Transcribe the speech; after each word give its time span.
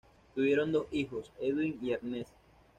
Tuvieron 0.33 0.71
dos 0.71 0.87
hijos, 0.91 1.31
Edwin 1.39 1.77
y 1.79 1.91
Ernest. 1.91 2.31